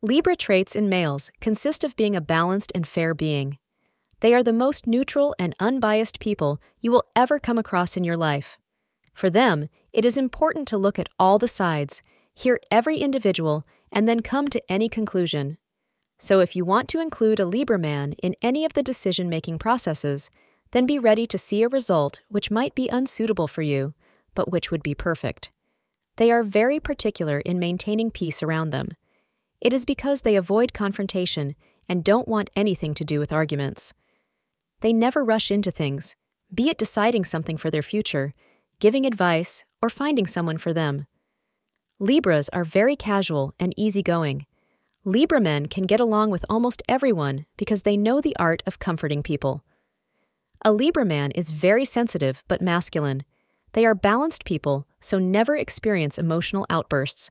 Libra 0.00 0.36
traits 0.36 0.76
in 0.76 0.88
males 0.88 1.32
consist 1.40 1.82
of 1.82 1.96
being 1.96 2.14
a 2.14 2.20
balanced 2.20 2.70
and 2.72 2.86
fair 2.86 3.14
being. 3.14 3.58
They 4.20 4.32
are 4.32 4.44
the 4.44 4.52
most 4.52 4.86
neutral 4.86 5.34
and 5.40 5.56
unbiased 5.58 6.20
people 6.20 6.60
you 6.80 6.92
will 6.92 7.02
ever 7.16 7.40
come 7.40 7.58
across 7.58 7.96
in 7.96 8.04
your 8.04 8.16
life. 8.16 8.58
For 9.12 9.28
them, 9.28 9.68
it 9.92 10.04
is 10.04 10.16
important 10.16 10.68
to 10.68 10.78
look 10.78 11.00
at 11.00 11.08
all 11.18 11.36
the 11.40 11.48
sides, 11.48 12.00
hear 12.32 12.60
every 12.70 12.98
individual, 12.98 13.66
and 13.90 14.06
then 14.06 14.20
come 14.20 14.46
to 14.48 14.62
any 14.70 14.88
conclusion. 14.88 15.58
So 16.16 16.38
if 16.38 16.54
you 16.54 16.64
want 16.64 16.88
to 16.90 17.00
include 17.00 17.40
a 17.40 17.46
Libra 17.46 17.78
man 17.78 18.12
in 18.22 18.36
any 18.40 18.64
of 18.64 18.74
the 18.74 18.84
decision 18.84 19.28
making 19.28 19.58
processes, 19.58 20.30
then 20.70 20.86
be 20.86 21.00
ready 21.00 21.26
to 21.26 21.38
see 21.38 21.64
a 21.64 21.68
result 21.68 22.20
which 22.28 22.52
might 22.52 22.76
be 22.76 22.88
unsuitable 22.88 23.48
for 23.48 23.62
you, 23.62 23.94
but 24.36 24.52
which 24.52 24.70
would 24.70 24.84
be 24.84 24.94
perfect. 24.94 25.50
They 26.18 26.30
are 26.30 26.44
very 26.44 26.78
particular 26.78 27.40
in 27.40 27.58
maintaining 27.58 28.12
peace 28.12 28.44
around 28.44 28.70
them. 28.70 28.90
It 29.60 29.72
is 29.72 29.84
because 29.84 30.22
they 30.22 30.36
avoid 30.36 30.72
confrontation 30.72 31.54
and 31.88 32.04
don't 32.04 32.28
want 32.28 32.50
anything 32.54 32.94
to 32.94 33.04
do 33.04 33.18
with 33.18 33.32
arguments. 33.32 33.92
They 34.80 34.92
never 34.92 35.24
rush 35.24 35.50
into 35.50 35.70
things, 35.70 36.14
be 36.54 36.68
it 36.68 36.78
deciding 36.78 37.24
something 37.24 37.56
for 37.56 37.70
their 37.70 37.82
future, 37.82 38.34
giving 38.78 39.04
advice, 39.04 39.64
or 39.82 39.88
finding 39.88 40.26
someone 40.26 40.58
for 40.58 40.72
them. 40.72 41.06
Libras 41.98 42.48
are 42.50 42.64
very 42.64 42.94
casual 42.94 43.54
and 43.58 43.74
easygoing. 43.76 44.46
Libra 45.04 45.40
men 45.40 45.66
can 45.66 45.84
get 45.84 45.98
along 45.98 46.30
with 46.30 46.44
almost 46.48 46.82
everyone 46.88 47.46
because 47.56 47.82
they 47.82 47.96
know 47.96 48.20
the 48.20 48.36
art 48.38 48.62
of 48.66 48.78
comforting 48.78 49.22
people. 49.22 49.64
A 50.64 50.72
Libra 50.72 51.04
man 51.04 51.30
is 51.32 51.50
very 51.50 51.84
sensitive 51.84 52.42
but 52.46 52.60
masculine. 52.60 53.24
They 53.72 53.84
are 53.84 53.94
balanced 53.94 54.44
people, 54.44 54.86
so 55.00 55.18
never 55.18 55.56
experience 55.56 56.18
emotional 56.18 56.66
outbursts. 56.70 57.30